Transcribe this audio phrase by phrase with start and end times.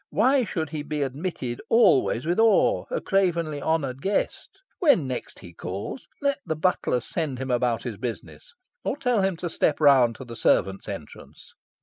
[0.09, 4.49] Why should he be admitted always with awe, a cravenly honoured guest?
[4.79, 9.37] When next he calls, let the butler send him about his business, or tell him
[9.37, 11.53] to step round to the servants' entrance.